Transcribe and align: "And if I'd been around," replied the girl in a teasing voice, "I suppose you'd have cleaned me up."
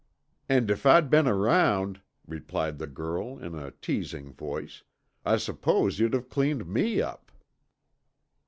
"And 0.49 0.71
if 0.71 0.83
I'd 0.87 1.11
been 1.11 1.27
around," 1.27 2.01
replied 2.25 2.79
the 2.79 2.87
girl 2.87 3.37
in 3.37 3.53
a 3.53 3.69
teasing 3.69 4.33
voice, 4.33 4.81
"I 5.23 5.37
suppose 5.37 5.99
you'd 5.99 6.13
have 6.15 6.27
cleaned 6.27 6.65
me 6.65 7.03
up." 7.03 7.31